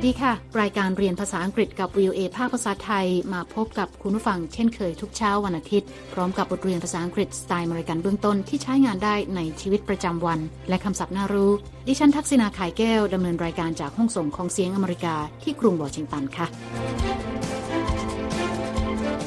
[0.00, 11.52] วัสดีค่ะ รายการเรียนภาษาอังกฤษกับ VOA ภาคภาษาไทยมาพบกับคุณผู้ฟังเช่นเคยทุกเช้าวันอาทิตย์ พร้อมกับบทเรียนภาษาอังกฤษสไตล์มริกันเบื้องต้นที่ใช้งานได้ในชีวิตประจำวัน และคำศัพท์น่ารู้
[11.88, 16.46] ดิฉันทักษณาขายแก้วดำเนินรายการจากห้องส่งของเสียงอเมริกาที่กรุงวอชิงตันค่ะ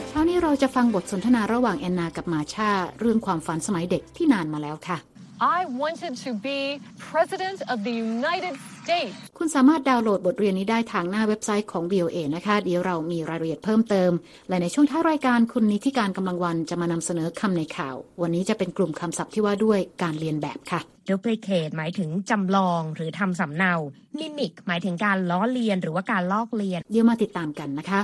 [0.10, 2.70] เช้านี้เราจะฟังบทสนทนาระหว่างแอนนากับมาชา
[3.00, 5.00] เรื่องความฝันสมัยเด็กที่นานมาแล้วค่ะ
[5.42, 6.80] I wanted to be
[7.12, 9.16] President of the United States.
[9.38, 14.12] คุณสามารถดาวน์โหลดบทเรียนนี้ได้ทางหน้าเว็บไซต์ของ VOA นะคะ เดี๋ยวเรามีรายละเอียดเพิ่มเติม
[14.50, 23.74] และในช่วงท้ายรายการคุณนิติการกำลังวันจะมานำเสนอคำในข่าว วันนี้จะเป็นกลุ่มคำศัพท์ที่ว่าด้วยการเรียนแบบค่ะ duplicate หมายถึงจำลองหรือทำสำเนา
[24.20, 28.02] mimic หมายถึงการล้อเลียน หรือว่าการลอกเลียน เดี๋ยวมาติดตามกันนะคะ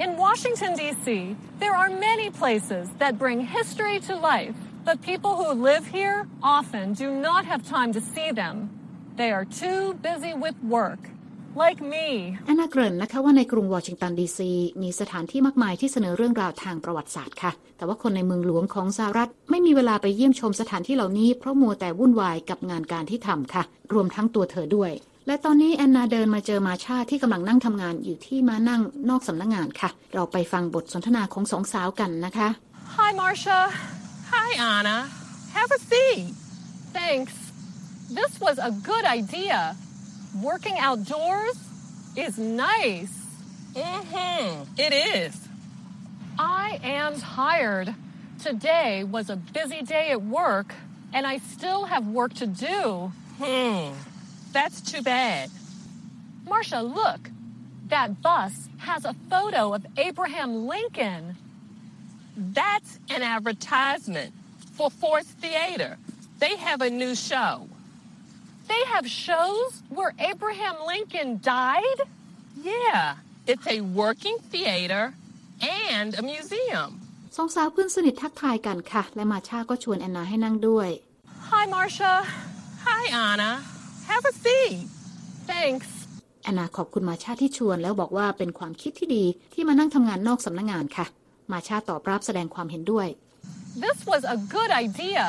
[0.00, 4.56] In Washington, D.C., there are many places that bring history to life,
[4.86, 8.54] but people who live here often do not have time to see them.
[9.16, 11.02] They are too busy with work,
[11.62, 12.06] like me.
[12.46, 14.50] แอนนาเกริ่นนะคะว่าในกรุงวอชิงตันดีซี
[14.82, 23.62] มีสถานที่มากมายที่เสนอเรื่องราวทางประวัติศาสตร์ค่ะ แต่ว่าคนในเมืองหลวงของสหรัฐ ไม่มีเวลาไปเยี่ยมชมสถานที่เหล่านี้เพราะมัวแต่วุ่นวายกับงานการที่ทำค่ะ
[23.92, 24.92] รวมทั้งตัวเธอด้วย
[25.30, 32.48] และตอนนี้แอนนาเดินมาเจอมาชาที่กำลังนั่งทำงานอยู่ที่มานั่งนอกสำนักงานค่ะ เราไปฟังบทสนทนาของสองสาวกันนะคะ
[32.96, 33.60] Hi, Marcia.
[34.32, 34.98] Hi, Anna.
[35.56, 36.34] Have a seat.
[36.98, 37.34] Thanks.
[38.18, 39.60] This was a good idea.
[40.50, 41.56] Working outdoors
[42.24, 42.34] is
[42.66, 43.16] nice.
[43.74, 44.44] Mm-hmm.
[44.86, 45.32] It is.
[46.64, 46.66] I
[46.98, 47.88] am tired.
[48.48, 50.68] Today was a busy day at work,
[51.14, 53.12] and I still have work to do.
[53.42, 54.09] Hmm.
[54.51, 55.49] That's too bad.
[56.45, 57.29] Marcia, look.
[57.89, 61.35] That bus has a photo of Abraham Lincoln.
[62.35, 64.33] That's an advertisement
[64.77, 65.97] for Force Theater.
[66.39, 67.67] They have a new show.
[68.67, 71.99] They have shows where Abraham Lincoln died?
[72.61, 73.15] Yeah.
[73.45, 75.13] It's a working theater
[75.61, 76.91] and a museum.
[77.37, 80.89] สองสาวเพื่อนสนิททักทายกันค่ะ และมาชาก็ชวนแอนนาให้นั่งด้วย
[81.49, 82.13] Hi, Marcia.
[82.85, 83.51] Hi, Anna.
[84.10, 84.78] Have a seat.
[85.52, 85.88] Thanks.
[86.42, 91.06] แอนนาขอบคุณมาชาที่ชวน แล้วบอกว่าเป็นความคิดที่ดีที่มานั่งทำงานนอกสำนักงงานค่ะ
[91.52, 93.08] มาชาตอบรับแสดงความเห็นด้วย
[93.84, 95.24] This was a good idea.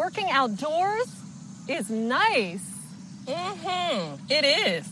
[0.00, 1.10] Working outdoors
[1.76, 1.84] is
[2.18, 2.66] nice.
[3.36, 3.94] Mm-hmm.
[4.38, 4.86] It is.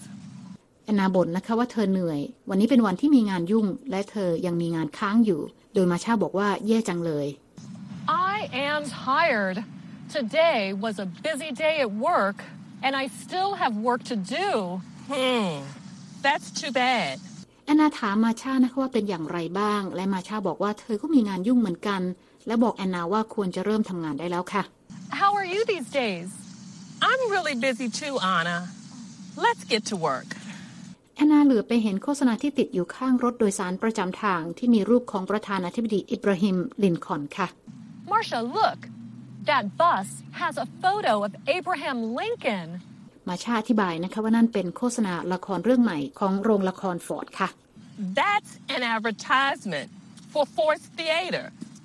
[0.85, 5.41] แอนนาบ่นนะคะว่าเธอเหนื่อย วันนี้เป็นวันที่มีงานยุ่ง และเธอยังมีงานค้างอยู่
[5.75, 7.27] โดยมาชาบอกว่าแย่จังเลย
[8.35, 8.37] I
[8.69, 9.59] am tired.
[10.17, 12.39] Today was a busy day at work,
[12.85, 14.49] and I still have work to do.
[15.13, 15.49] Hmm.
[16.27, 17.17] That's too bad.
[17.67, 22.03] แอนนาถามมาชานะคะว่าเป็นอย่างไรบ้าง และมาชาบอกว่าเธอก็มีงานยุ่งเหมือนกัน
[22.47, 24.63] และบอกแอนนาว่าควรจะเริ่มทำงานได้แล้วค่ะ
[25.21, 26.29] How are you these days?
[27.09, 28.59] I'm really busy too, Anna.
[29.45, 30.29] Let's get to work.
[31.17, 37.49] แอนนาเหลือไปเห็นโฆษณาที่ติดอยู่ข้างรถโดยสารประจำทางที่มีรูปของประธานาธิบดีอิบราฮิม ลินคอล์นค่ะ
[38.13, 38.81] Marcia, look.
[39.51, 40.09] That bus
[40.41, 42.69] has a photo of Abraham Lincoln.
[43.29, 47.49] มาชาอธิบายนะคะว่านั่นเป็นโฆษณาละครเรื่องใหม่ของโรงละครฟอร์ดค่ะ
[48.21, 49.89] That's an advertisement
[50.33, 51.45] for Force Theater.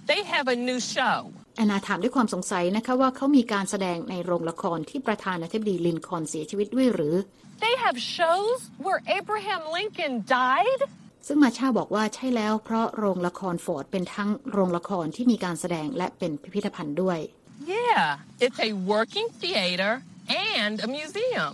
[0.10, 1.18] They have a new show.
[1.58, 7.16] แอนนาถามด้วยความสงสัยนะคะว่าเขามีการแสดงในโรงละครที่ประธานาธิบดีลินคอล์นเสียชีวิตด้วยหรือ
[7.66, 10.82] They have shows where Abraham Lincoln died?
[11.28, 17.20] ซึ่งมาชาบอกว่าใช่แล้วเพราะโรงละครฟอร์ดเป็นทั้งโรงละครที่มีการแสดงและเป็นพิพิธภัณฑ์ด้วย
[17.66, 18.18] Yeah.
[18.40, 21.54] It's a working theater and a museum.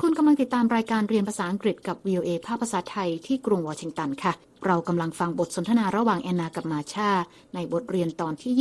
[0.00, 4.32] คุณกำลังติดตามรายการเรียนภาษาอังกฤษกับ VOA ภาคภาษาไทยที่กรุงวอชิงตันค่ะ
[4.66, 7.10] เรากำลังฟังบทสนทนาระหว่างแอนนากับมาชา
[7.54, 8.52] ในบทเรียนตอนที่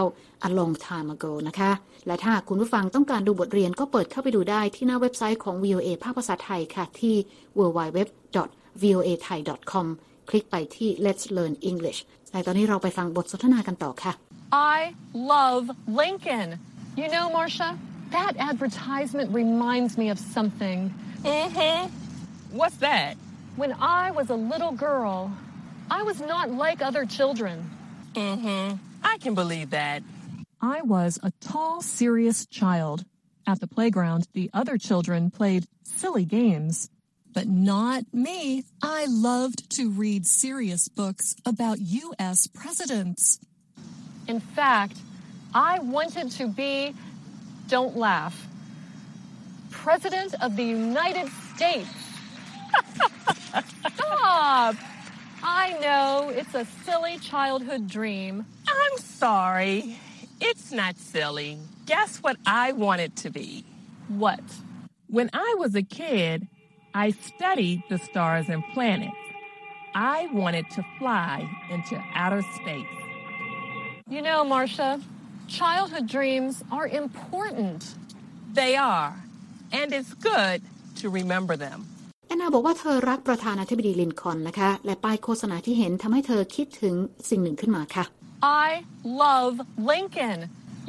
[0.00, 1.72] 29 A long time ago นะคะ
[2.06, 7.14] และถ้าคุณผู้ฟังต้องการดูบทเรียนก็เปิดเข้าไปดูได้ที่หน้าเว็บไซต์ของ VOA ภาคภาษาไทยค่ะที่
[7.58, 9.86] www.voathai.com
[10.29, 11.99] คลิกไปที่ Let's Learn English
[12.31, 14.13] และตอนนี้เราไปฟังบทสนทนากันต่อค่ะ
[14.53, 14.79] I
[15.13, 15.63] love
[16.01, 16.49] Lincoln.
[17.01, 17.69] You know, Marcia,
[18.17, 20.79] that advertisement reminds me of something.
[21.23, 21.79] Mm-hmm.
[22.59, 23.13] What's that?
[23.61, 25.31] When I was a little girl,
[25.89, 27.55] I was not like other children.
[28.13, 28.75] Mm-hmm.
[29.03, 30.03] I can believe that.
[30.61, 33.05] I was a tall, serious child.
[33.47, 36.89] At the playground, the other children played silly games.
[37.36, 38.64] But not me.
[38.80, 42.46] I loved to read serious books about U.S.
[42.46, 43.38] presidents.
[44.26, 44.96] In fact,
[45.52, 46.94] I wanted to be,
[47.68, 48.46] don't laugh,
[49.70, 51.90] President of the United States.
[53.94, 54.76] Stop!
[55.42, 58.46] I know it's a silly childhood dream.
[58.66, 59.98] I'm sorry.
[60.40, 61.58] It's not silly.
[61.84, 63.66] Guess what I wanted to be?
[64.08, 64.40] What?
[65.08, 66.48] When I was a kid,
[66.95, 69.23] I studied the stars and planets.
[69.95, 71.35] I wanted to fly
[71.69, 72.97] into outer space.
[74.09, 74.91] You know, Marcia,
[75.47, 77.95] childhood dreams are important.
[78.53, 79.13] They are,
[79.71, 80.59] and it's good
[81.01, 81.79] to remember them.
[82.27, 86.95] แอนนาบอกว่าเธอรักประธานาธิบดีลินคอล์นนะคะ และป้ายโฆษณาที่เห็นทำให้เธอคิดถึง
[87.29, 88.05] สิ่งหนึ่งขึ้นมาค่ะ
[88.65, 88.67] I
[89.23, 89.53] love
[89.91, 90.39] Lincoln.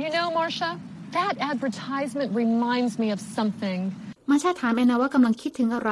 [0.02, 0.70] You know, Marcia,
[1.18, 3.80] that advertisement reminds me of something.
[4.29, 5.91] มาชาถามแอนนาว่ากำลังคิดถึงอะไร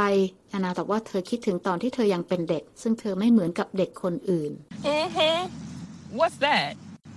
[0.50, 4.52] แอนนาตอบว่าเธอคิดถึงตอนที่เธอยังเป็นเด็ก ซึ่งเธอไม่เหมือนกับเด็กคนอื่น
[4.96, 5.40] Mm-hmm.
[6.20, 6.72] What's that?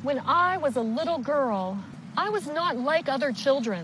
[0.08, 1.62] When I was a little girl,
[2.24, 3.82] I was not like other children.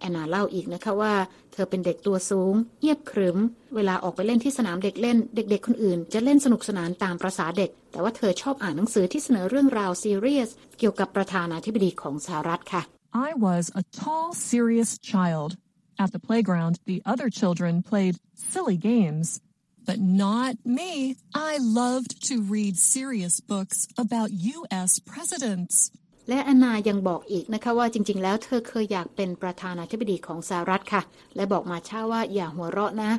[0.00, 1.14] แอนนาเล่าอีกนะคะว่า
[1.52, 3.38] เธอเป็นเด็กตัวสูงเงียบขรึม
[3.74, 12.82] เวลาออกไปเล่นที่สนามเด็กเล่น เด็กๆ คนอื่น จะเล่นสนุกสนานตามประษาเด็ก แต่ว่าเธอชอบอ่านหนังสือที่เสนอเรื่องราวซีเรียสเกี่ยวกับประธานาธิบดีของสหรัฐค่ะ
[13.28, 15.50] I was a tall, serious child.
[15.98, 19.40] At the playground, the other children played silly games.
[19.86, 21.16] But not me.
[21.34, 24.98] I loved to read serious books about U.S.
[24.98, 25.90] presidents.
[26.28, 31.02] และอนนายังบอกอีกนะคะว่าจริง ๆ แล้วเธอเคยอยากเป็นประธานาธิบดีของสหรัฐค่ะ
[31.36, 33.12] และบอกมาช่าว่าอย่าหัวเราะนะ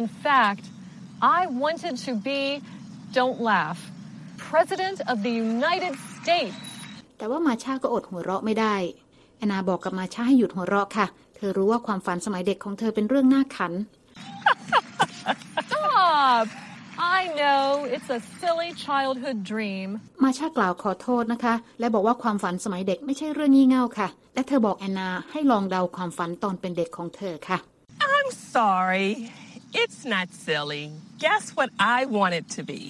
[0.00, 0.64] In fact
[1.38, 2.40] I wanted to be
[3.18, 3.80] don't laugh
[4.48, 6.56] President of the United States
[7.16, 8.76] แต่ว่ามาชาก็อดหัวเราะไม่ได้
[9.38, 11.06] แอนนาบอกกับมาชาให้หยุดหัวเราะค่ะ
[11.42, 13.72] ธอรู้ว่าความฝันสมัยเด็กของเธอเป็นเรื่องน่าขัน
[15.68, 16.46] Stop!
[17.18, 19.88] I know it's a silly childhood dream.
[20.22, 27.58] มาชากล่าวขอโทษนะคะ และบอกว่าความฝันสมัยเด็กไม่ใช่เรื่องงี่เง่าค่ะ และเธอบอกแอนนาให้ลองเดาความฝันตอนเป็นเด็กของเธอค่ะ
[28.14, 29.08] I'm sorry.
[29.82, 30.84] It's not silly.
[31.24, 32.80] Guess what I want it to be?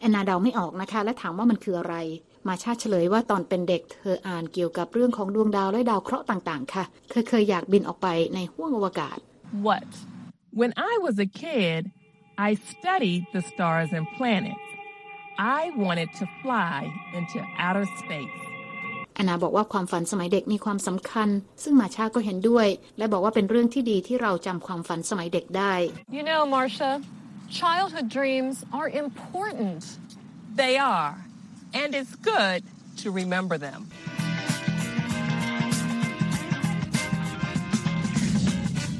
[0.00, 1.96] แอนนาเดาไม่ออกนะคะ และถามว่ามันคืออะไร
[2.46, 9.18] มาชาเฉลยว่าตอนเป็นเด็ก เธออ่านเกี่ยวกับเรื่องของดวงดาวและดาวเคราะห์ต่างๆ ค่ะ เธอเคยอยากบินออกไปในห้วงอวกาศ
[9.68, 9.88] What?
[10.60, 11.80] When I was a kid,
[12.48, 14.66] I studied the stars and planets.
[15.60, 16.78] I wanted to fly
[17.18, 18.38] into outer space.
[19.14, 21.28] แอนนาบอกว่าความฝันสมัยเด็กมีความสำคัญ
[21.62, 22.66] ซึ่งมาชาก็เห็นด้วย
[22.98, 25.74] และบอกว่าเป็นเรื่องที่ดีที่เราจำความฝันสมัยเด็กได้
[26.16, 26.92] You know, Marcia,
[27.60, 29.80] childhood dreams are important.
[30.62, 31.12] They are,
[31.74, 32.62] and it's good
[33.02, 33.80] to remember them.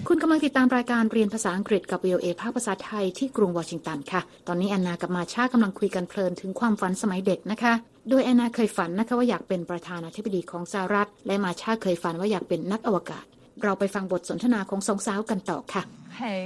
[0.08, 7.72] คุณกำลังติดตามรายการเรียนภาษาอังกฤษกับ VOA ภาคภาษาไทยที่กรุงวอชิงตันค่ะ ตอนนี้แอนนากับมาชากำลังคุยกันเพลินถึงความฝันสมัยเด็กนะคะ
[8.08, 13.24] โดยแอนนาเคยฝันนะคะว่าอยากเป็นประธานาธิบดีของสหรัฐ และมาชาเคยฝันว่าอยากเป็นนักอวกาศ
[13.62, 15.82] เราไปฟังบทสนทนาของสองสาวกันต่อค่ะ
[16.22, 16.40] Hey,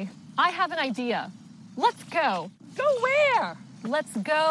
[0.46, 1.20] I have an idea.
[1.84, 2.28] Let's go.
[2.82, 3.46] Go where?
[3.94, 4.44] Let's go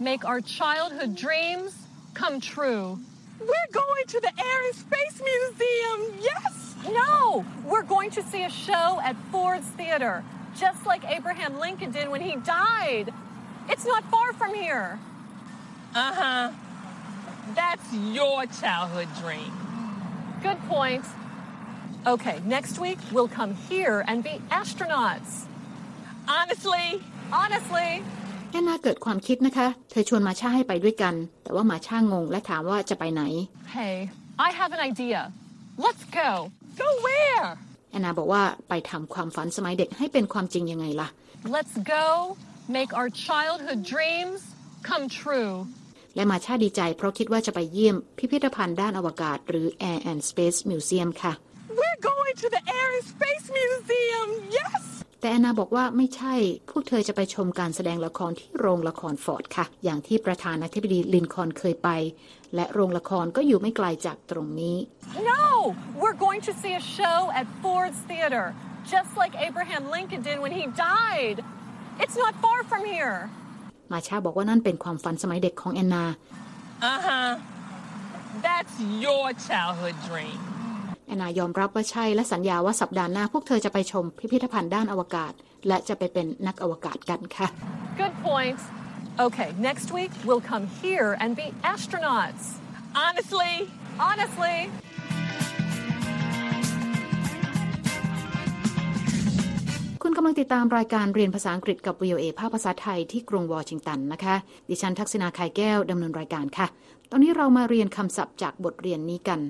[0.00, 1.74] make our childhood dreams
[2.14, 2.98] come true.
[3.40, 6.18] We're going to the Air and Space Museum.
[6.20, 6.74] Yes.
[6.88, 10.24] No, we're going to see a show at Ford's Theater,
[10.56, 13.12] just like Abraham Lincoln did when he died.
[13.68, 14.98] It's not far from here.
[15.94, 16.52] Uh huh.
[17.54, 19.52] That's your childhood dream.
[20.42, 21.04] Good point.
[22.06, 25.46] Okay, next week we'll come here and be astronauts.
[26.28, 28.02] Honestly, Honestly,
[28.50, 31.14] แอนนาเกิดความคิดนะคะ เธอชวนมาชาให้ไปด้วยกัน
[31.44, 33.22] แต่ว่ามาชางงและถามว่าจะไปไหน
[33.76, 33.96] hey,
[34.46, 35.20] I have an idea.
[35.84, 36.30] Let's go.
[36.82, 37.46] go where?
[37.90, 41.08] แอนนาบอกว่าไปทำความฝันสมัยเด็กให้เป็นความจริงยังไงล่ะ
[41.56, 42.04] Let's go
[42.76, 44.40] make our childhood dreams
[44.88, 45.54] come true.
[46.16, 51.32] และมาชาดีใจเพราะคิดว่าจะไปเยี่ยมพิพิธภัณฑ์ด้านอวกาศ หรือ Air and Space Museum ค่ะ
[51.80, 54.28] We're going to the Air and Space Museum.
[54.60, 54.82] Yes.
[55.20, 56.34] แต่แอนนาบอกว่าไม่ใช่
[56.70, 61.88] พวกเธอจะไปชมการแสดงละครที่โรงละครฟอร์ดค่ะ อย่างที่ประธานาธิบดีลินคอล์นเคยไป
[62.54, 64.76] และโรงละครก็อยู่ไม่ไกลจากตรงนี้
[65.32, 65.44] No,
[66.00, 68.46] we're going to see a show at Ford's Theater,
[68.94, 71.38] just like Abraham Lincoln did when he died.
[72.02, 73.18] It's not far from here.
[73.92, 76.04] มาชาบอกว่านั่นเป็นความฝันสมัยเด็กของแอนนา
[76.92, 77.30] Uh huh.
[78.46, 80.40] That's your childhood dream.
[81.08, 85.32] แอนนายอมรับว่าใช่และสัญญาว่าสัปดาห์หน้าพวกเธอจะไปชมพิพิธภัณฑ์ด้านอวกาศ
[85.68, 87.46] และจะไปเป็นนักอวกาศกันค่ะ
[88.00, 88.58] Good point.
[89.26, 92.44] Okay, next week we'll come here and be astronauts.
[93.02, 93.54] Honestly,
[94.06, 94.56] Honestly,
[100.02, 104.34] คุณกำลังติดตามรายการเรียนภาษาอังกฤษกับ VOA ภาคภาษาไทยที่กรุงวอชิงตันนะคะ
[104.68, 106.66] ดิฉันทักษณาไข่แก้วดำเนินรายการค่ะ
[107.10, 109.40] ตอนนี้เรามาเรียนคำศัพท์จากบทเรียนนี้กัน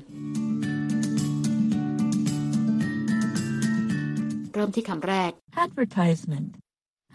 [4.59, 5.31] เริ่มที่คำแรก
[5.65, 6.49] Advertisement.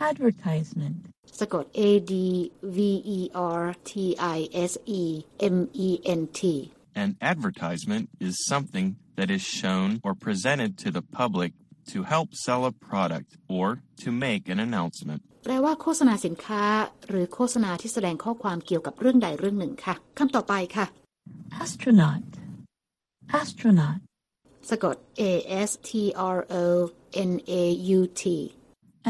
[0.10, 1.00] advertisement,
[1.40, 2.14] สะกด A D
[2.78, 2.80] V
[3.18, 3.20] E
[3.60, 3.94] R T
[4.38, 4.40] I
[4.72, 5.04] S E
[5.56, 5.58] M
[5.88, 6.42] E N T
[7.04, 11.52] An advertisement is something that is shown or presented to the public
[11.92, 13.68] to help sell a product or
[14.04, 15.20] to make an announcement.
[15.44, 16.64] แปลว่าโฆษณาสินค้า
[17.08, 20.86] หรือโฆษณาที่แสดงข้อความเกี่ยวกับเรื่องใดเรื่องหนึ่งค่ะคำต่อไปค่ะ
[21.64, 22.26] astronaut,
[23.42, 24.00] astronaut,
[24.70, 25.24] สะกด A
[25.70, 25.92] S T
[26.36, 26.66] R O
[27.31, 27.65] N A
[27.99, 28.23] U T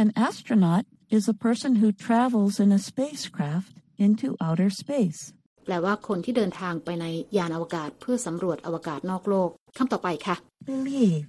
[0.03, 0.85] An astronaut
[1.17, 3.73] is a person who travels in a spacecraft
[4.07, 5.21] into outer space.
[5.65, 7.07] แปลว่าคนที่เดินทางไปใน
[7.37, 10.37] ยานอวกาศเพื่อสำรวจอวกาศนอกโลกคำต่อไปค่ะ
[10.71, 11.27] Believe,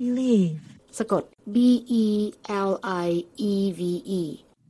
[0.00, 0.60] believe.
[0.98, 1.22] สะกด
[1.54, 1.56] B
[2.02, 2.04] E
[2.68, 2.72] L
[3.06, 3.08] I
[3.50, 3.80] E V
[4.20, 4.22] E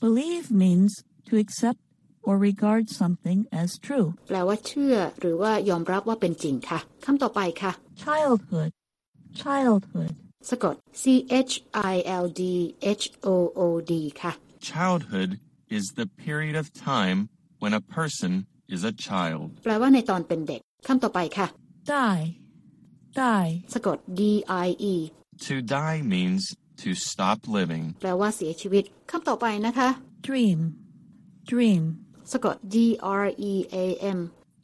[0.06, 0.92] Believe means
[1.28, 1.80] to accept
[2.26, 4.08] or regard something as true.
[4.28, 7.72] แปลว่าเชื่อ หรือว่ายอมรับว่าเป็นจริงค่ะคำต่อไปค่ะ
[8.04, 8.70] Childhood,
[9.42, 10.14] childhood.
[10.50, 11.04] สะกด C
[11.50, 11.52] H
[11.92, 12.42] I L D
[13.02, 14.32] H O O D ค่ะ
[14.70, 15.30] Childhood
[15.78, 17.18] is the period of time
[17.62, 18.32] when a person
[18.74, 19.46] is a child.
[19.64, 21.46] แปลว่าในตอนเป็นเด็กคำต่อไปค่ะ
[21.94, 22.22] Die,
[23.22, 23.50] die.
[23.74, 24.22] สะกด D
[24.66, 24.94] I E
[25.48, 26.42] To die means
[26.82, 27.84] to stop living.
[28.00, 29.88] แปลว่าเสียชีวิตคำต่อไปนะคะ
[30.28, 30.58] Dream,
[31.52, 31.82] dream.
[32.32, 32.76] สะกด D
[33.22, 33.86] R E A
[34.16, 34.18] M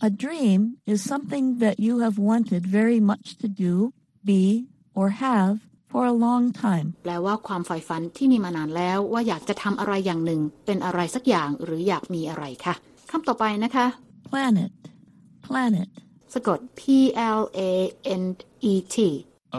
[0.09, 0.61] A dream
[0.93, 3.73] is something that you have wanted very much to do,
[4.31, 4.43] be,
[4.99, 5.55] or have
[5.92, 6.88] for a long time.
[7.04, 12.74] แปลว่าความใฝ่ฝันที่มีมานานแล้วว่าอยากจะทำอะไรอย่างหนึ่ง เป็นอะไรสักอย่างหรืออยากมีอะไรค่ะ
[13.12, 13.86] คำต่อไปนะคะ
[14.30, 14.72] Planet,
[15.48, 15.90] planet.
[16.34, 16.82] สะกด P
[17.40, 17.42] L
[17.72, 17.74] A
[18.22, 18.24] N
[18.72, 18.96] E T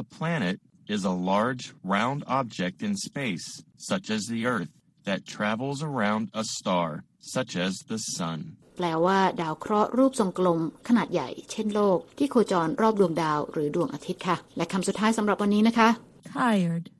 [0.00, 0.56] A planet
[0.94, 1.64] is a large,
[1.96, 3.46] round object in space,
[3.90, 4.72] such as the Earth,
[5.08, 6.88] that travels around a star,
[7.34, 8.40] such as the Sun.
[8.76, 15.88] แปลว่าดาวเคราะห์รูปทรงกลม ขนาดใหญ่ เช่นโลก ที่โคจรรอบดวงดาวหรือดวงอาทิตย์ค่ะ และคำสุดท้ายสำหรับวันนี้นะคะ
[16.32, 16.90] Tired,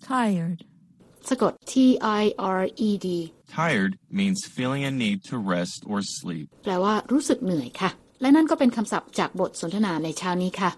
[0.00, 0.64] tired.
[1.28, 1.74] สะกด T
[2.22, 2.24] I
[2.60, 3.08] R E D
[3.58, 6.46] Tired means feeling a need to rest or sleep.
[6.64, 7.90] แปลว่ารู้สึกเหนื่อยค่ะ
[8.20, 10.70] และนั่นก็เป็นคำศัพท์จากบทสนทนาในเช้านี้ค่ะ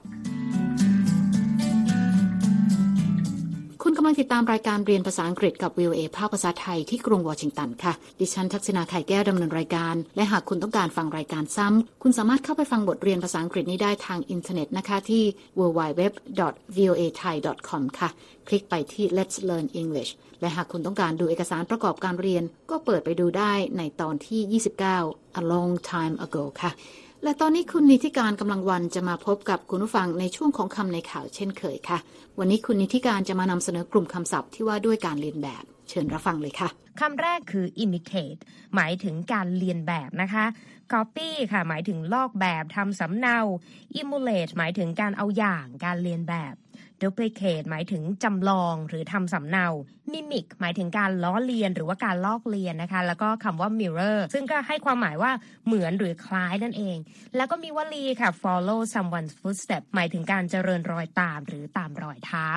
[4.07, 15.25] ำลังติดตามรายการเรียนภาษาอังกฤษกับ VOA ภาคภาษาไทยที่กรุงวอชิงตันค่ะ ดิฉันทักษณาไข่แก้วดำเนินรายการ และหากคุณต้องการฟังรายการซ้ำ คุณสามารถเข้าไปฟังบทเรียนภาษาอังกฤษนี้ได้ทางอินเทอร์เน็ตนะคะที่
[15.59, 18.09] www.voathai.com ค่ะ
[18.49, 20.11] คลิกไปที่ Let's Learn English
[20.41, 24.61] และหากคุณต้องการดูเอกสารประกอบการเรียน ก็เปิดไปดูได้ในตอนที่
[24.97, 26.71] 29 A long time ago ค่ะ
[27.23, 31.99] และตอนนี้คุณนิติการกำลังวันจะมาพบกับคุณผู้ฟังในช่วงของคำในข่าวเช่นเคยค่ะ
[32.39, 36.69] วันนี้คุณนิติการจะมานำเสนอกลุ่มคำศัพท์ที่ว่าด้วยการเรียนแบบ เชิญรับฟังเลยค่ะ
[37.01, 38.41] คำแรกคือ imitate
[38.75, 40.45] หมายถึงการเรียนแบบนะคะ
[40.93, 43.39] copy ค่ะ หมายถึงลอกแบบทำสำเนา
[44.01, 46.55] emulate หมายถึงการเอาอย่างการเรียนแบบ
[47.03, 49.67] duplicate หมายถึงจำลองหรือทำสำเนา
[50.13, 55.31] mimic หมายถึงการล้อเลียนหรือว่าการลอกเลียนนะคะ แล้วก็คำว่า mirror ซึ่งก็ให้ความหมายว่า
[55.67, 56.99] เหมือนหรือคล้ายนั่นเอง
[57.37, 62.49] แล้วก็มีวลีค่ะ follow someone's footstep หมายถึงการเจริญรอยตามหรือตามรอยเท้า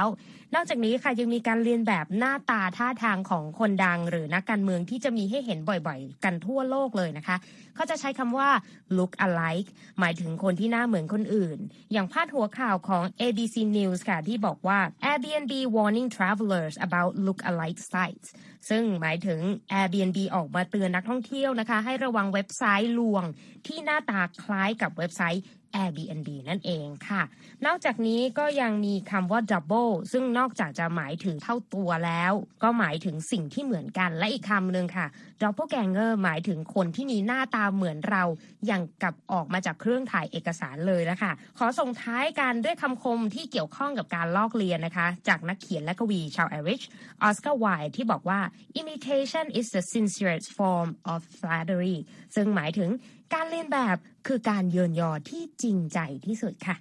[0.56, 7.38] นอกจากนี้ค่ะยังมีการเรียนแบบหน้าตาท่าทางของคนดังหรือนักการเมืองที่จะมีให้เห็นบ่อยๆ กันทั่วโลกเลยนะคะ
[7.76, 8.50] เขาจะใช้คำว่า
[8.98, 11.58] look alike หมายถึงคนที่หน้าเหมือนคนอื่น
[11.92, 14.80] อย่างพาดหัวข่าวของ ABC News ค่ะ ที่บอกว่า
[15.10, 18.28] Airbnb warning travelers about look alike sites
[18.70, 19.40] ซึ่งหมายถึง
[19.80, 23.24] Airbnb ออกมาเตือนนักท่องเที่ยวนะคะ ให้ระวังเว็บไซต์ลวง
[23.68, 25.44] ที่หน้าตาคล้ายกับเว็บไซต์
[25.82, 27.22] Airbnb นั่นเองค่ะ
[27.66, 32.34] นอกจากนี้ก็ยังมีคำว่า double ซึ่งนอกจากจะหมายถึงเท่าตัวแล้ว
[32.64, 35.08] ก็หมายถึงสิ่งที่เหมือนกันและอีกคำหนึ่งค่ะ
[35.42, 38.24] doppelganger หมายถึงคนที่มีหน้าตาเหมือนเรา
[38.66, 46.82] อย่างกับออกมาจากเครื่องถ่ายเอกสารเลยนะคะ ขอส่งท้ายกันด้วยคำคมที่เกี่ยวข้องกับการลอกเลียนนะคะ จากนักเขียนและกวีชาวไอริช
[47.24, 48.40] ออสการ์ไวท์ที่บอกว่า
[48.82, 51.98] imitation is the sincerest form of flattery
[52.36, 52.90] ซึ่งหมายถึง
[53.34, 56.76] การเลียนแบบคือการเยินยอที่จริงใจที่สุดค่ะ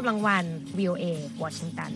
[0.00, 0.46] กำลังวัน
[0.78, 1.04] VOA
[1.42, 1.92] วอชิงตัน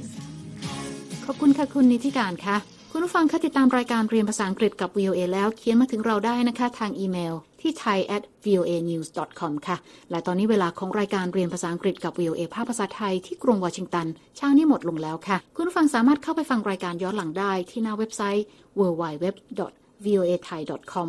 [1.24, 2.56] ขอบคุณค่ะคุณนิติการค่ะ
[2.90, 9.08] คุณผู้ฟังคะติดตามรายการเรียนภาษาอังกฤษกับ VOA แล้วเขียนมาถึงเราได้นะคะ ทางอีเมลที่ thai at voa news
[9.40, 9.76] com ค่ะ
[10.10, 14.06] และตอนนี้เวลาของรายการเรียนภาษาอังกฤษกับ VOA ภาคภาษาไทยที่กรุงวอชิงตัน
[14.36, 18.44] เช้านี้หมดลงแล้วค่ะ คุณผู้ฟังสามารถเข้าไปฟังรายการย้อนหลังได้ที่หน้าเว็บไซต์
[18.78, 19.24] www
[20.04, 20.60] voa thai
[20.92, 21.08] com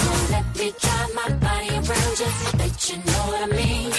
[0.00, 2.30] So let me drive my body around you.
[2.48, 3.90] I bet you know what I mean.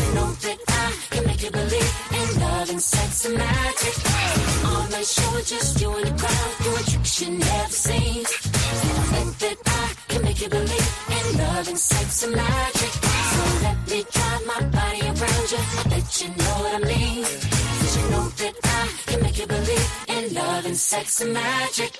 [0.00, 3.96] You know that I can make you believe in love and sex and magic.
[4.64, 6.56] On my show, just you in the crowd
[7.20, 7.72] you never
[9.38, 12.92] that I can make you believe in love and sex and magic.
[13.32, 15.58] So let me drive my body around you.
[15.58, 16.86] I bet you know what I
[17.96, 21.92] you know that I can make you believe in love and sex and magic.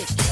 [0.00, 0.27] And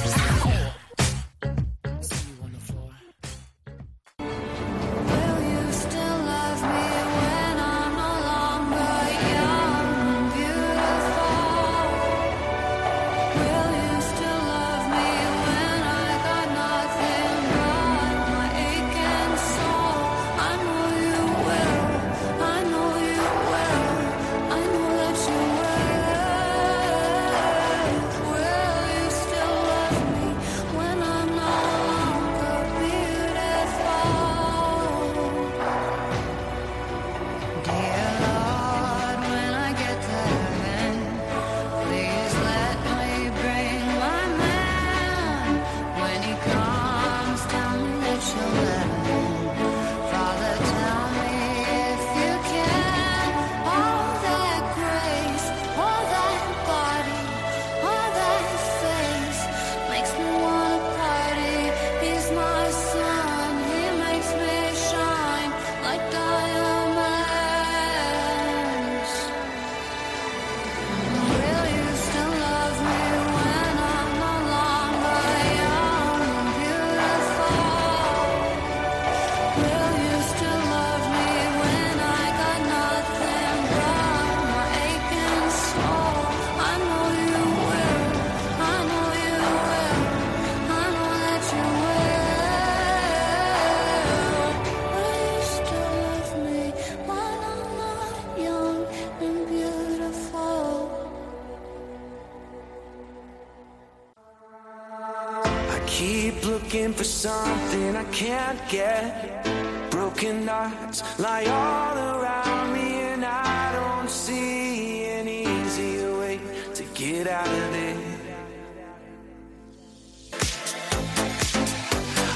[108.16, 109.90] can't get.
[109.90, 116.40] Broken hearts lie all around me, and I don't see an easier way
[116.78, 117.98] to get out of there.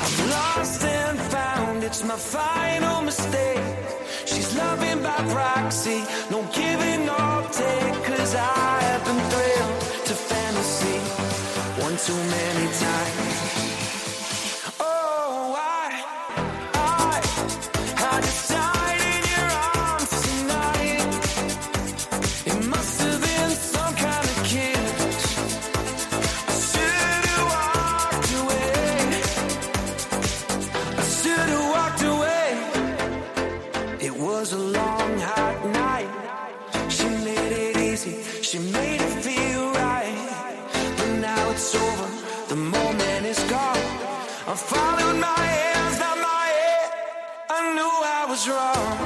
[0.04, 3.64] I've lost and found, it's my final mistake.
[4.26, 10.98] She's loving by proxy, no giving or take, cause I have been thrilled to fantasy
[11.82, 13.49] one too many times.
[48.40, 48.98] Was wrong.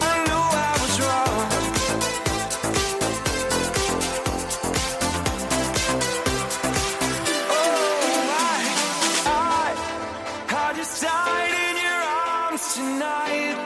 [0.00, 1.38] I knew I was wrong.
[7.50, 7.86] Oh,
[8.36, 8.58] I,
[9.26, 9.70] I,
[10.50, 13.56] I just died in your arms tonight.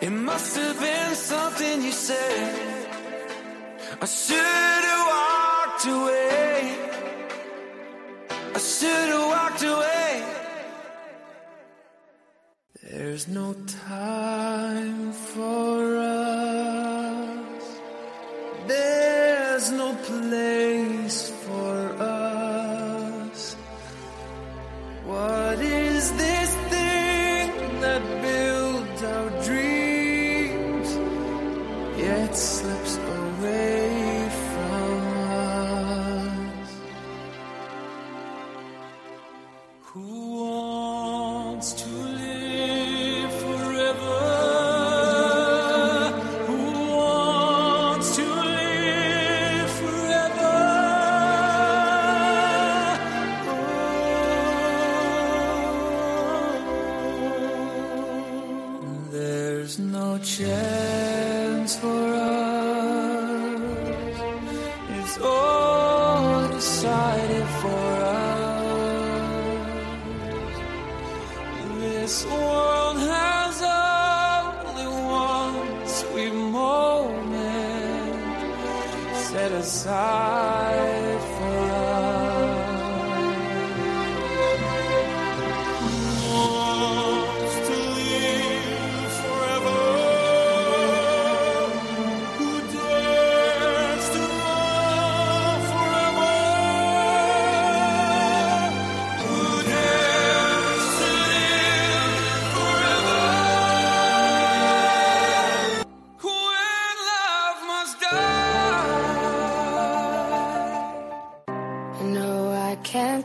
[0.00, 2.86] It must have been something you said.
[4.00, 4.67] I should
[13.18, 15.67] There's no time for